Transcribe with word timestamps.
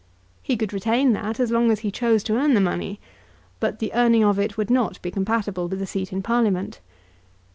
He 0.41 0.57
could 0.57 0.73
retain 0.73 1.13
that 1.13 1.39
as 1.39 1.51
long 1.51 1.69
as 1.69 1.81
he 1.81 1.91
chose 1.91 2.23
to 2.23 2.35
earn 2.35 2.55
the 2.55 2.59
money, 2.59 2.99
but 3.59 3.77
the 3.77 3.93
earning 3.93 4.23
of 4.25 4.39
it 4.39 4.57
would 4.57 4.71
not 4.71 4.99
be 5.03 5.11
compatible 5.11 5.67
with 5.67 5.79
a 5.79 5.85
seat 5.85 6.11
in 6.11 6.23
Parliament. 6.23 6.79